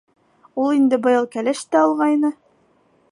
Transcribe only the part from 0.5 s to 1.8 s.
Ул инде быйыл кәләш